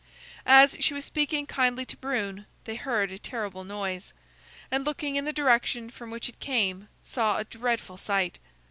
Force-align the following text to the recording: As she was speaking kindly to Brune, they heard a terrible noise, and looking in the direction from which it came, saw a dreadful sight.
As 0.47 0.75
she 0.79 0.95
was 0.95 1.05
speaking 1.05 1.45
kindly 1.45 1.85
to 1.85 1.95
Brune, 1.95 2.47
they 2.63 2.73
heard 2.75 3.11
a 3.11 3.19
terrible 3.19 3.63
noise, 3.63 4.13
and 4.71 4.83
looking 4.83 5.15
in 5.15 5.25
the 5.25 5.31
direction 5.31 5.91
from 5.91 6.09
which 6.09 6.27
it 6.27 6.39
came, 6.39 6.87
saw 7.03 7.37
a 7.37 7.43
dreadful 7.43 7.97
sight. 7.97 8.39